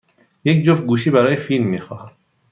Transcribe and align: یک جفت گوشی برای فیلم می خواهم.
یک 0.43 0.63
جفت 0.65 0.83
گوشی 0.85 1.09
برای 1.11 1.35
فیلم 1.35 1.67
می 1.67 1.79
خواهم. 1.81 2.11